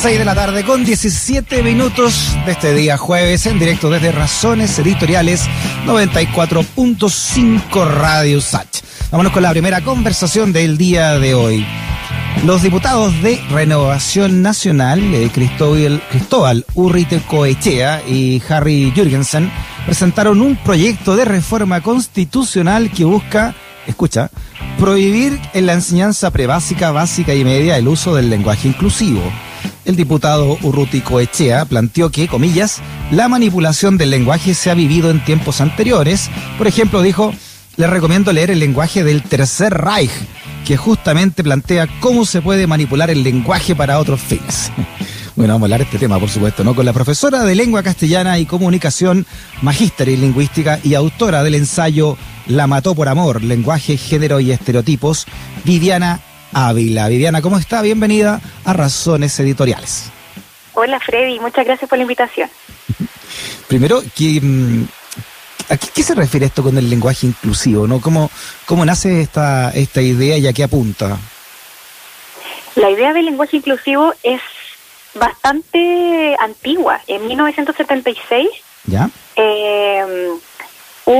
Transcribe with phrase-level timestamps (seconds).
[0.00, 4.78] 6 de la tarde con 17 minutos de este día jueves en directo desde Razones
[4.78, 5.42] Editoriales
[5.86, 8.68] 94.5 Radio Sach.
[9.10, 11.66] Vámonos con la primera conversación del día de hoy.
[12.44, 19.50] Los diputados de Renovación Nacional, eh, Cristóbal, Cristóbal Urrite Coechea y Harry Jürgensen,
[19.84, 23.52] presentaron un proyecto de reforma constitucional que busca,
[23.88, 24.30] escucha,
[24.78, 29.24] prohibir en la enseñanza prebásica, básica y media el uso del lenguaje inclusivo.
[29.88, 35.24] El diputado Urruti Coechea planteó que, comillas, la manipulación del lenguaje se ha vivido en
[35.24, 36.28] tiempos anteriores.
[36.58, 37.32] Por ejemplo, dijo,
[37.78, 40.10] le recomiendo leer el lenguaje del Tercer Reich,
[40.66, 44.70] que justamente plantea cómo se puede manipular el lenguaje para otros fines.
[45.36, 46.74] Bueno, vamos a hablar de este tema, por supuesto, ¿no?
[46.74, 49.24] Con la profesora de lengua castellana y comunicación,
[49.62, 55.26] magíster en lingüística y autora del ensayo La mató por amor, lenguaje, género y estereotipos,
[55.62, 56.18] Viviana
[56.52, 57.08] Ávila.
[57.08, 57.82] Viviana, ¿cómo está?
[57.82, 60.10] Bienvenida a Razones Editoriales.
[60.74, 62.48] Hola Freddy, muchas gracias por la invitación.
[63.66, 64.84] Primero, ¿qué, mm,
[65.70, 67.86] ¿a qué, qué se refiere esto con el lenguaje inclusivo?
[67.86, 68.00] ¿no?
[68.00, 68.30] ¿Cómo,
[68.64, 71.18] cómo nace esta, esta idea y a qué apunta?
[72.76, 74.40] La idea del lenguaje inclusivo es
[75.14, 77.00] bastante antigua.
[77.08, 78.48] En 1976,
[78.86, 79.10] ¿Ya?
[79.36, 80.30] eh,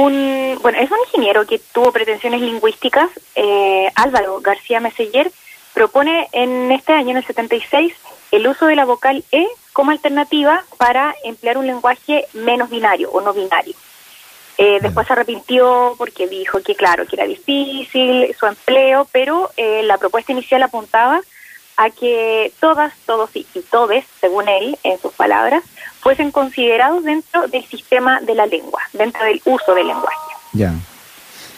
[0.05, 5.31] un, bueno, es un ingeniero que tuvo pretensiones lingüísticas, eh, Álvaro García Meseller,
[5.75, 7.93] propone en este año, en el 76,
[8.31, 13.21] el uso de la vocal E como alternativa para emplear un lenguaje menos binario o
[13.21, 13.75] no binario.
[14.57, 19.83] Eh, después se arrepintió porque dijo que, claro, que era difícil su empleo, pero eh,
[19.85, 21.21] la propuesta inicial apuntaba
[21.77, 25.63] a que todas, todos y, y todes, según él, en sus palabras,
[26.09, 30.17] fuesen considerados dentro del sistema de la lengua, dentro del uso del lenguaje.
[30.55, 30.73] Ya.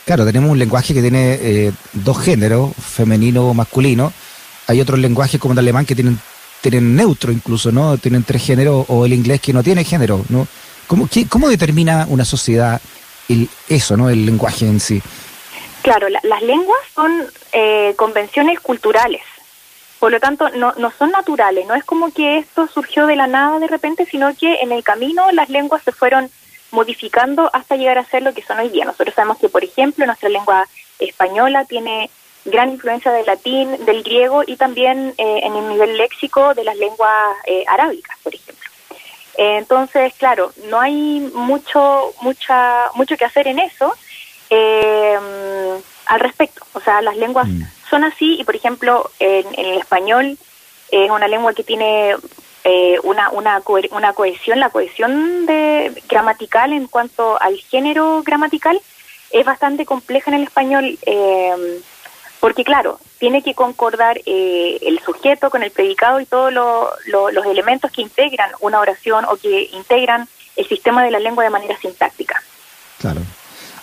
[0.04, 4.12] Claro, tenemos un lenguaje que tiene eh, dos géneros, femenino o masculino.
[4.66, 6.18] Hay otros lenguajes como el alemán que tienen,
[6.62, 7.96] tienen neutro incluso, ¿no?
[7.98, 10.48] Tienen tres géneros, o el inglés que no tiene género, ¿no?
[10.88, 12.80] ¿Cómo, qué- cómo determina una sociedad
[13.28, 14.10] el, eso, ¿no?
[14.10, 15.00] El lenguaje en sí.
[15.82, 17.12] Claro, la- las lenguas son
[17.52, 19.22] eh, convenciones culturales,
[20.00, 23.26] por lo tanto no, no son naturales, no es como que esto surgió de la
[23.26, 26.30] nada de repente, sino que en el camino las lenguas se fueron
[26.70, 28.86] modificando hasta llegar a ser lo que son hoy día.
[28.86, 30.66] Nosotros sabemos que, por ejemplo, nuestra lengua
[30.98, 32.10] española tiene
[32.46, 36.76] gran influencia del latín, del griego y también eh, en el nivel léxico de las
[36.76, 38.70] lenguas eh, arábicas, por ejemplo.
[39.36, 43.94] Eh, entonces, claro, no hay mucho, mucha, mucho que hacer en eso
[44.48, 45.18] eh,
[46.06, 46.64] al respecto.
[46.72, 47.64] O sea, las lenguas Mm.
[47.90, 50.38] Son así y, por ejemplo, en, en el español
[50.90, 52.14] es una lengua que tiene
[52.64, 58.80] eh, una, una, cohe- una cohesión, la cohesión de, gramatical en cuanto al género gramatical
[59.32, 60.98] es bastante compleja en el español.
[61.06, 61.80] eh,
[62.40, 67.30] porque claro, tiene que concordar eh, el sujeto con el predicado y todos lo- lo-
[67.30, 71.50] los elementos que integran una oración o que integran el sistema de la lengua de
[71.50, 72.42] manera sintáctica.
[72.98, 73.20] Claro.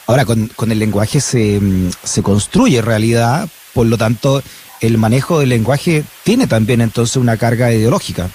[0.07, 3.47] Ahora, con, con el lenguaje se, mm, se construye realidad,
[3.78, 4.42] por lo tanto,
[4.82, 8.28] el manejo del lenguaje tiene también entonces una carga ideológica.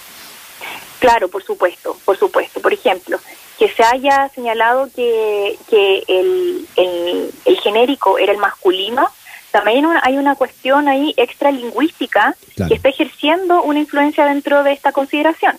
[1.00, 2.60] Claro, por supuesto, por supuesto.
[2.60, 3.18] Por ejemplo,
[3.58, 9.08] que se haya señalado que, que el, el, el genérico era el masculino,
[9.50, 12.68] también una- hay una cuestión ahí extralingüística Claro.
[12.68, 15.58] que está ejerciendo una influencia dentro de esta consideración.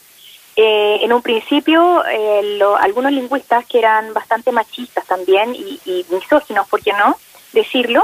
[0.55, 6.05] Eh, en un principio, eh, lo- algunos lingüistas que eran bastante machistas también y, y
[6.09, 7.17] misóginos, ¿por qué no
[7.51, 8.01] decirlo?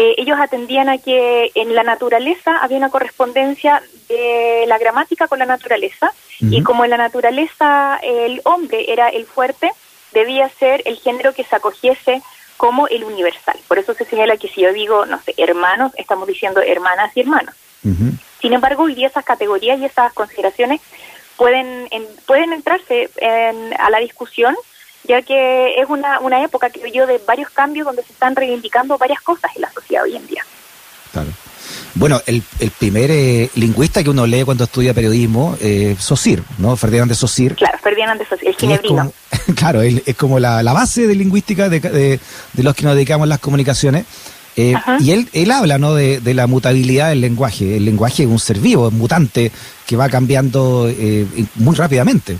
[0.00, 5.38] Eh, ellos atendían a que en la naturaleza había una correspondencia de la gramática con
[5.40, 9.72] la naturaleza y como en la naturaleza el hombre era el fuerte,
[10.12, 12.22] debía ser el género que se acogiese
[12.56, 13.56] como el universal.
[13.68, 17.20] Por eso se señala que si yo digo, no sé, hermanos, estamos diciendo hermanas y
[17.20, 17.54] hermanos.
[18.40, 20.80] Sin embargo, hoy día esas categorías y esas consideraciones
[21.36, 24.54] pueden en- pueden entrarse en- a la discusión,
[25.08, 28.98] ya que es una, una época, creo yo, de varios cambios donde se están reivindicando
[28.98, 30.44] varias cosas en la sociedad hoy en día.
[31.12, 31.28] Claro.
[31.94, 36.76] Bueno, el, el primer eh, lingüista que uno lee cuando estudia periodismo, eh, Saussure, ¿no?
[36.76, 37.54] Ferdinand de Saussure.
[37.56, 38.96] Claro, Ferdinand de Saussure, el es ginebrino.
[38.96, 42.20] como- claro, él- es como la, la base de lingüística de, de-
[42.52, 44.04] de los que nos dedicamos a las comunicaciones.
[44.56, 45.94] Eh, y él, él habla ¿no?
[45.94, 47.76] de, de la mutabilidad del lenguaje.
[47.76, 49.52] El lenguaje es un ser vivo, es mutante,
[49.86, 51.26] que va cambiando eh,
[51.56, 52.38] muy rápidamente.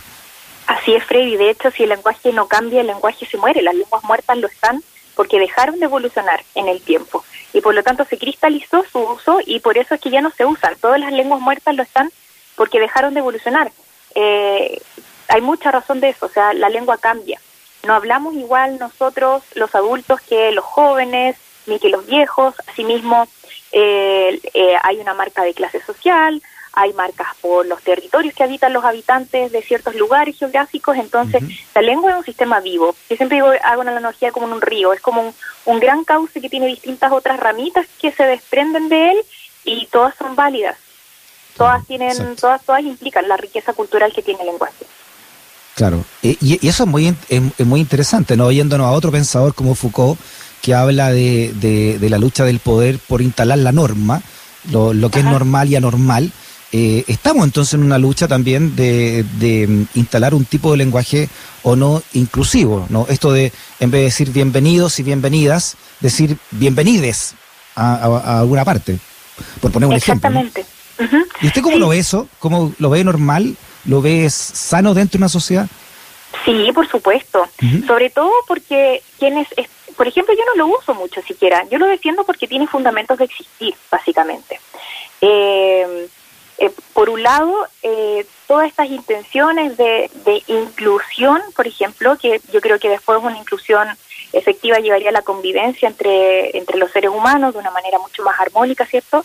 [0.88, 1.36] Así es, Freddy.
[1.36, 3.60] De hecho, si el lenguaje no cambia, el lenguaje se muere.
[3.60, 4.82] Las lenguas muertas lo están
[5.14, 7.22] porque dejaron de evolucionar en el tiempo.
[7.52, 10.30] Y por lo tanto se cristalizó su uso y por eso es que ya no
[10.30, 10.76] se usan.
[10.80, 12.10] Todas las lenguas muertas lo están
[12.56, 13.70] porque dejaron de evolucionar.
[14.14, 14.80] Eh,
[15.28, 16.24] hay mucha razón de eso.
[16.24, 17.38] O sea, la lengua cambia.
[17.86, 21.36] No hablamos igual nosotros, los adultos, que los jóvenes,
[21.66, 22.54] ni que los viejos.
[22.66, 23.28] Asimismo,
[23.72, 26.40] eh, eh, hay una marca de clase social,
[26.78, 31.42] hay marcas por los territorios que habitan los habitantes de ciertos lugares geográficos, entonces
[31.74, 32.94] la lengua es un sistema vivo.
[33.10, 35.34] Yo siempre digo, hago una analogía como en un río, es como
[35.64, 39.16] un, gran cauce que tiene distintas otras ramitas que se desprenden de él
[39.64, 40.76] y todas son válidas.
[41.56, 44.86] Todas tienen, todas, todas implican la riqueza cultural que tiene el lenguaje.
[45.74, 48.46] Claro, y, eso es muy, es, muy interesante, ¿no?
[48.46, 50.18] Oyéndonos a otro pensador como Foucault,
[50.62, 54.22] que habla de, de, la lucha del poder por instalar la norma,
[54.70, 56.30] lo, lo que es normal y anormal.
[56.70, 61.30] Eh, estamos entonces en una lucha también de, de, instalar un tipo de lenguaje
[61.62, 63.06] o no inclusivo, ¿no?
[63.08, 67.34] Esto de, en vez de decir bienvenidos y bienvenidas, decir bienvenides
[67.74, 68.98] a, alguna parte,
[69.62, 70.28] por poner un ejemplo.
[70.28, 70.66] Exactamente.
[71.40, 72.28] ¿Y usted cómo lo ve eso?
[72.38, 73.56] ¿Cómo lo ve normal?
[73.86, 75.68] ¿Lo ves sano dentro de una sociedad?
[76.44, 77.48] Sí, por supuesto.
[77.86, 79.48] Sobre todo porque quienes,
[79.96, 81.64] por ejemplo, yo no lo uso mucho siquiera.
[81.70, 84.60] Yo lo defiendo porque tiene fundamentos de existir, básicamente.
[85.20, 86.08] Eh,
[86.58, 92.60] eh, por un lado, eh, todas estas intenciones de, de, inclusión, por ejemplo, que yo
[92.60, 93.88] creo que después una inclusión
[94.32, 98.38] efectiva llevaría a la convivencia entre, entre los seres humanos de una manera mucho más
[98.38, 99.24] armónica, ¿cierto?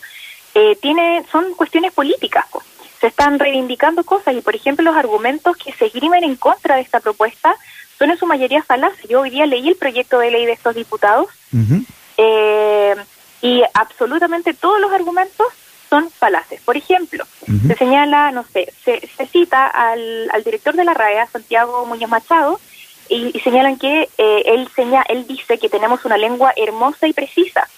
[0.80, 2.44] tiene, son cuestiones políticas.
[2.52, 2.64] Pues
[3.04, 6.80] se están reivindicando cosas y, por ejemplo, los argumentos que se esgrimen en contra de
[6.80, 7.54] esta propuesta
[7.98, 9.06] son en su mayoría falaces.
[9.10, 11.26] Yo hoy día leí el proyecto de ley de estos diputados
[12.16, 12.94] eh,
[13.42, 15.48] y absolutamente todos los argumentos
[15.88, 16.60] son falaces.
[16.62, 17.24] Por ejemplo,
[17.66, 22.60] se señala, no sé, se, cita al, director de la RAEA, Santiago Muñoz Machado,
[23.08, 27.68] y, señalan que eh, él, señala, él dice que tenemos una lengua hermosa y precisa.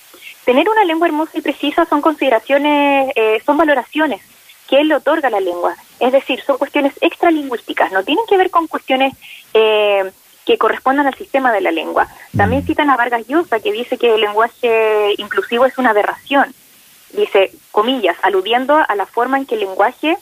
[0.44, 4.22] Tener una lengua hermosa y precisa son consideraciones, eh, son valoraciones
[4.68, 5.76] que él le otorga a la lengua.
[6.00, 9.14] Es decir, son cuestiones extralingüísticas, no tienen que ver con cuestiones
[9.54, 10.10] eh,
[10.44, 12.08] que correspondan al sistema de la lengua.
[12.36, 12.66] También mm.
[12.66, 16.54] citan a Vargas Llosa, que dice que el lenguaje inclusivo es una aberración.
[17.12, 20.16] Dice, comillas, aludiendo a la forma en que el lenguaje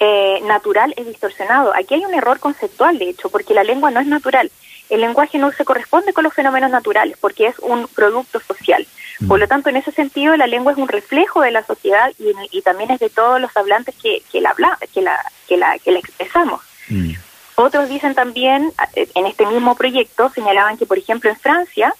[0.00, 1.72] eh, natural es distorsionado.
[1.74, 4.50] Aquí hay un error conceptual, de hecho, porque la lengua no es natural.
[4.90, 8.86] El lenguaje no se corresponde con los fenómenos naturales, porque es un producto social.
[9.28, 12.62] Por lo tanto, en ese sentido, la lengua es un reflejo de la sociedad y,
[12.62, 16.00] también es de todos los hablantes que, la, habla, que, la, que, la, que la
[16.00, 16.60] expresamos.
[16.88, 17.12] Mm.
[17.54, 21.94] Otros dicen también, eh, en este mismo proyecto, señalaban que, por ejemplo, en Francia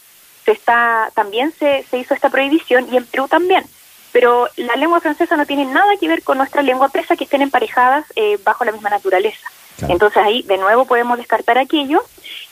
[0.44, 3.64] se está también se, se hizo esta prohibición y en Perú también.
[4.14, 7.42] Pero la lengua francesa no tiene nada que ver con nuestra lengua presa que estén
[7.42, 9.50] emparejadas eh, bajo la misma naturaleza.
[9.88, 12.00] Entonces ahí de nuevo podemos descartar aquello.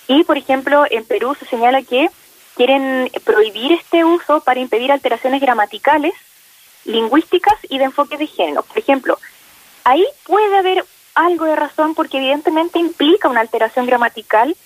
[0.09, 2.11] Y, por ejemplo, en Perú se señala que
[2.57, 6.15] quieren prohibir este uso para impedir alteraciones gramaticales,
[6.85, 8.65] lingüísticas y de enfoque de género.
[8.65, 9.17] Por ejemplo,
[9.85, 14.57] ahí puede haber algo de razón porque evidentemente implica una alteración gramatical,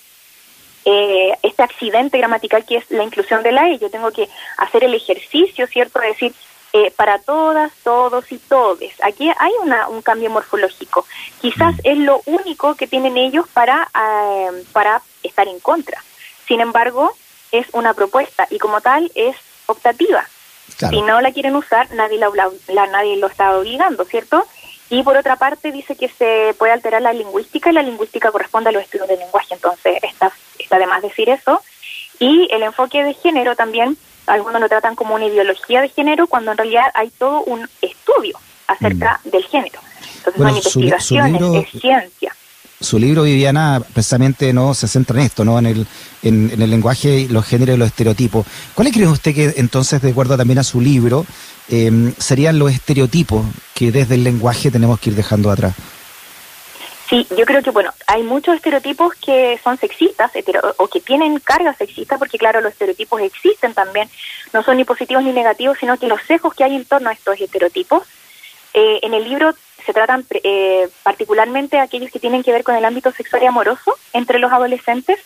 [0.83, 3.77] eh, este accidente gramatical que es la inclusión de la E.
[3.77, 4.27] Yo tengo que
[4.57, 6.33] hacer el ejercicio, ¿cierto?, de decir
[6.77, 8.93] eh, para todas, todos y todes.
[9.03, 11.07] Aquí hay una, un cambio morfológico.
[11.41, 11.79] Quizás mm.
[11.83, 16.03] es lo único que tienen ellos para, eh, para estar en contra.
[16.47, 17.13] Sin embargo,
[17.51, 19.35] es una propuesta y como tal es
[19.65, 20.27] optativa.
[20.77, 24.45] Si no la quieren usar, nadie, la, nadie lo está obligando, ¿cierto?
[24.91, 28.69] Y por otra parte dice que se puede alterar la lingüística y la lingüística corresponde
[28.69, 31.61] a los estudios del lenguaje, entonces está, está además decir eso.
[32.19, 33.97] Y el enfoque de género también,
[34.27, 38.37] algunos lo tratan como una ideología de género, cuando en realidad hay todo un estudio
[38.67, 39.29] acerca mm.
[39.29, 39.79] del género.
[40.17, 41.41] Entonces son investigaciones,
[41.73, 42.33] es ciencia
[42.79, 45.87] su libro Viviana precisamente no se centra en esto, no en el,
[46.21, 48.45] en, el lenguaje, los géneros y los estereotipos.
[48.75, 51.25] ¿Cuáles cree usted que entonces, de acuerdo también a su libro,
[51.69, 55.73] em, serían los estereotipos que desde el lenguaje tenemos que ir dejando atrás?
[57.09, 60.31] Sí, yo creo que bueno, hay muchos estereotipos que son sexistas
[60.75, 64.09] o que tienen carga sexista, porque claro, los estereotipos existen también,
[64.51, 67.13] no son ni positivos ni negativos, sino que los sesgos que hay en torno a
[67.13, 68.03] estos estereotipos.
[68.73, 69.53] Eh, en el libro
[69.85, 73.97] se tratan eh, particularmente aquellos que tienen que ver con el ámbito sexual y amoroso
[74.11, 75.17] entre los adolescentes.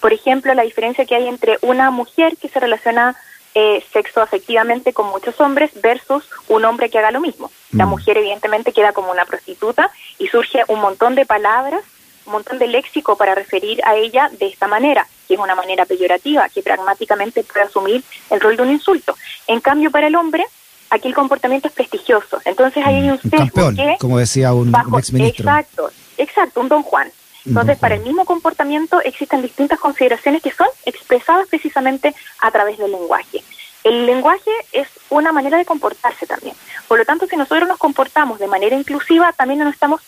[0.00, 3.14] Por ejemplo, la diferencia que hay entre una mujer que se relaciona
[3.58, 7.50] eh, sexo afectivamente con muchos hombres versus un hombre que haga lo mismo.
[7.72, 7.88] La mm.
[7.88, 11.82] mujer evidentemente queda como una prostituta y surge un montón de palabras,
[12.26, 15.86] un montón de léxico para referir a ella de esta manera, que es una manera
[15.86, 19.16] peyorativa, que pragmáticamente puede asumir el rol de un insulto.
[19.46, 20.44] En cambio, para el hombre,
[20.90, 22.38] aquí el comportamiento es prestigioso.
[22.44, 25.14] Entonces ahí hay un, un campeón, como decía un, ex.
[25.14, 27.10] Exacto, exacto, un don Juan.
[27.46, 32.90] Entonces, para el mismo comportamiento existen distintas consideraciones que son expresadas precisamente a través del
[32.90, 33.42] lenguaje.
[33.84, 36.56] El lenguaje es una manera de comportarse también.
[36.88, 40.00] Por lo tanto, si nosotros nos comportamos de manera inclusiva, también nos estamos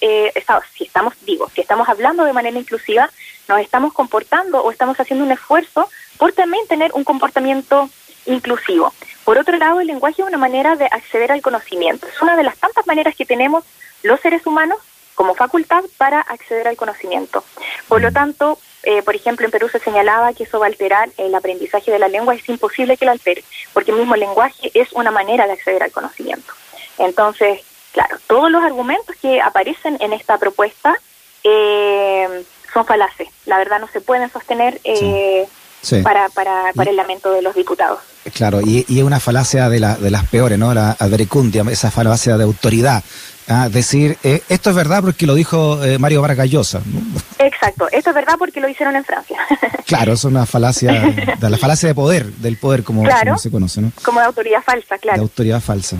[0.00, 0.32] eh,
[0.76, 3.10] si estamos digo, si estamos hablando de manera inclusiva,
[3.48, 7.90] nos estamos comportando o estamos haciendo un esfuerzo por también tener un comportamiento
[8.26, 8.94] inclusivo.
[9.24, 12.06] Por otro lado, el lenguaje es una manera de acceder al conocimiento.
[12.06, 13.64] Es una de las tantas maneras que tenemos
[14.04, 14.78] los seres humanos
[15.14, 17.44] como facultad para acceder al conocimiento.
[17.88, 21.08] Por lo tanto, eh, por ejemplo, en Perú se señalaba que eso va a alterar
[21.16, 24.92] el aprendizaje de la lengua, es imposible que lo altere, porque el mismo lenguaje es
[24.92, 26.52] una manera de acceder al conocimiento.
[26.98, 27.60] Entonces,
[27.92, 30.96] claro, todos los argumentos que aparecen en esta propuesta
[31.42, 33.28] eh, son falaces.
[33.46, 35.46] La verdad no se pueden sostener eh,
[36.02, 38.00] Para, para, para el lamento de los diputados.
[38.32, 40.72] Claro, y, es una falacia de, la, de las peores, ¿no?
[40.72, 43.04] La adverecundia, esa falacia de autoridad.
[43.48, 43.68] ¿Ah?
[43.68, 46.80] decir, eh, esto es verdad porque lo dijo eh, Mario Vargas Llosa.
[47.38, 49.38] Exacto, esto es verdad porque lo hicieron en Francia.
[49.86, 50.92] claro, es una falacia,
[51.38, 53.04] de la falacia de poder, del poder como,
[53.38, 53.92] se conoce, ¿no?
[54.02, 55.18] Como de autoridad falsa, claro.
[55.18, 55.96] De autoridad falsa.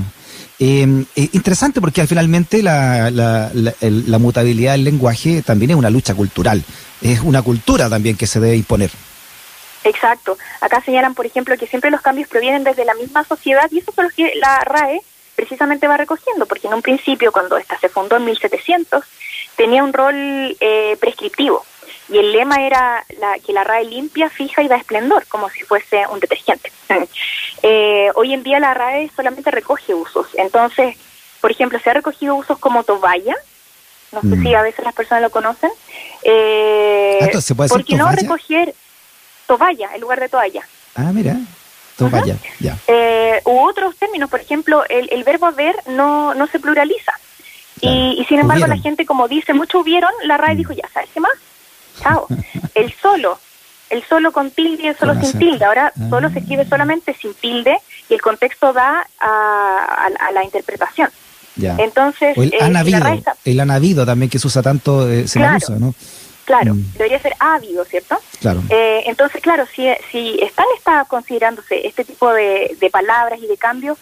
[0.58, 0.86] Eh,
[1.32, 6.62] interesante porque finalmente la, la, la, mutabilidad del lenguaje también es una lucha cultural,
[7.02, 8.90] es una cultura también que se debe imponer.
[9.82, 10.38] Exacto.
[10.60, 13.90] Acá señalan, por ejemplo, que siempre los cambios provienen desde la misma sociedad y eso
[13.90, 15.02] es lo que la RAE
[15.44, 19.04] precisamente va recogiendo, porque en un principio, cuando esta se fundó en 1700,
[19.56, 21.64] tenía un rol eh, prescriptivo
[22.08, 25.62] y el lema era la, que la RAE limpia, fija y da esplendor, como si
[25.62, 26.72] fuese un detergente.
[27.62, 30.96] eh, hoy en día la RAE solamente recoge usos, entonces,
[31.42, 33.34] por ejemplo, se ha recogido usos como toalla,
[34.12, 34.56] no sé si mm.
[34.56, 35.70] a veces las personas lo conocen,
[36.22, 38.74] eh, ¿se puede porque no recoger
[39.46, 40.62] toalla en lugar de toalla.
[40.94, 41.36] Ah, mira.
[42.60, 42.78] Ya.
[42.86, 47.12] Eh, u otros términos, por ejemplo, el, el verbo ver no, no se pluraliza.
[47.80, 50.56] Y, y, sin embargo, la gente, como dice, mucho hubieron, la RAE mm.
[50.56, 51.32] dijo, ya, ¿sabes qué más?
[52.00, 52.26] Chao.
[52.74, 53.38] el solo,
[53.90, 55.64] el solo con tilde y el solo sin tilde.
[55.64, 57.76] Ahora solo se escribe solamente sin tilde
[58.08, 61.10] y el contexto da a, a, la interpretación.
[61.56, 61.76] Ya.
[61.78, 63.00] Entonces, el, han habido,
[63.44, 65.58] el han habido también que se usa tanto, eh, se claro.
[65.58, 65.94] usa, ¿no?
[66.44, 66.92] Claro, mm.
[66.94, 68.18] debería ser ávido, ¿cierto?
[68.40, 68.62] Claro.
[68.68, 73.56] Eh, entonces, claro, si, si están está considerándose este tipo de, de palabras y de
[73.56, 73.98] cambios,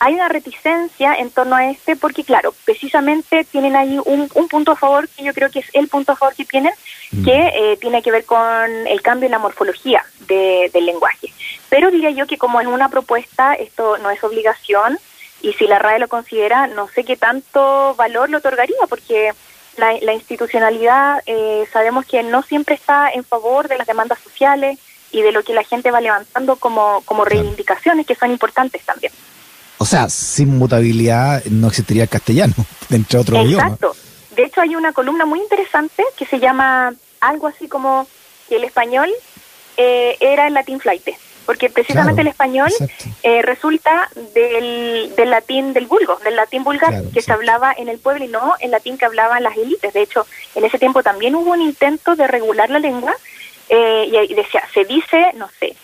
[0.00, 4.72] hay una reticencia en torno a este porque, claro, precisamente tienen ahí un, un, punto
[4.72, 6.72] a favor que yo creo que es el punto a favor que tienen,
[7.10, 7.24] mm.
[7.24, 11.32] que eh, tiene que ver con el cambio en la morfología de, del lenguaje.
[11.68, 14.98] Pero diría yo que como es una propuesta, esto no es obligación
[15.42, 19.32] y si la RAE lo considera, no sé qué tanto valor le otorgaría porque
[19.78, 24.78] la, institucionalidad eh, sabemos que no siempre está en favor de las demandas sociales
[25.10, 29.12] y de lo que la gente va levantando como, como reivindicaciones que son importantes también.
[29.78, 32.54] O sea, sin mutabilidad no existiría el castellano,
[32.90, 33.72] entre otros idiomas.
[33.72, 33.96] Exacto.
[34.34, 38.06] De hecho, hay una columna muy interesante que se llama algo así como
[38.48, 39.08] que el español
[39.76, 41.08] eh, era el latín flight,
[41.48, 42.70] porque precisamente el español
[43.22, 47.98] eh, resulta del, del, latín del vulgo, del latín vulgar que se hablaba en el
[47.98, 49.94] pueblo y no el latín que hablaban las élites.
[49.94, 53.16] De hecho, en ese tiempo también hubo un intento de regular la lengua
[53.70, 55.74] eh, y, decía, se dice, no sé,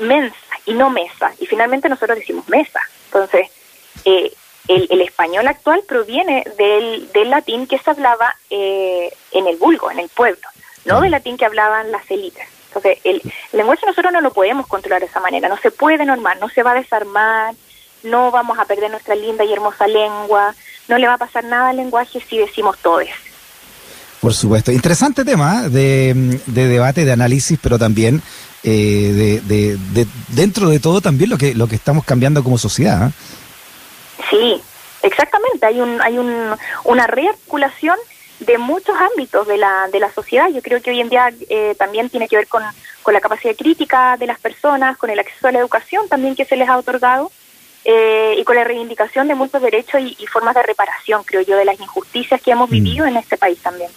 [0.00, 2.82] mensa y no mesa, y finalmente nosotros decimos mesa.
[3.06, 3.48] Entonces,
[4.04, 4.30] eh,
[4.68, 9.90] el, el, español actual proviene del, del latín que se hablaba eh, en el vulgo,
[9.90, 10.46] en el pueblo,
[10.84, 12.46] no del latín que hablaban las élites.
[12.76, 16.38] Entonces, el, lenguaje nosotros no lo podemos controlar de esa manera, no se puede normar,
[16.38, 17.54] no se va a desarmar,
[18.02, 20.54] no vamos a perder nuestra linda y hermosa lengua,
[20.88, 23.08] no le va a pasar nada al lenguaje si decimos todes.
[24.20, 24.72] Por supuesto.
[24.72, 25.68] Interesante tema ¿eh?
[25.70, 28.22] de, de, debate, de análisis, pero también
[28.62, 33.08] eh, de, de, dentro de todo también lo que, lo que estamos cambiando como sociedad.
[33.08, 33.12] ¿eh?
[34.30, 34.60] Sí,
[35.02, 35.66] exactamente.
[35.66, 37.96] Hay, un, hay un, una rearticulación
[38.40, 40.48] de muchos ámbitos de la, de la sociedad.
[40.48, 42.62] Yo creo que hoy en día eh, también tiene que ver con,
[43.02, 46.44] con la capacidad crítica de las personas, con el acceso a la educación también que
[46.44, 47.30] se les ha otorgado.
[47.88, 51.56] Eh, y con la reivindicación de muchos derechos y, y, formas de reparación, creo yo,
[51.56, 52.72] de las injusticias que hemos mm.
[52.72, 53.92] vivido en este país también.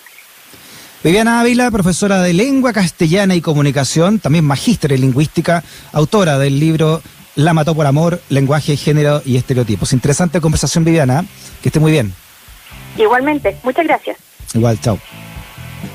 [1.04, 7.02] Viviana Ávila, profesora de lengua castellana y comunicación, también magíster en lingüística, autora del libro
[7.36, 9.92] La mató por amor, lenguaje, género y estereotipos.
[9.94, 11.26] Interesante conversación, Viviana.
[11.64, 12.14] Que esté muy bien.
[12.96, 14.29] Igualmente, muchas gracias.
[14.54, 15.00] Igual, chao.